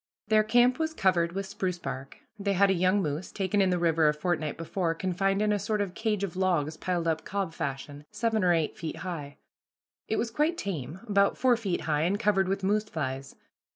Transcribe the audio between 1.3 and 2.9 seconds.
with spruce bark. They had a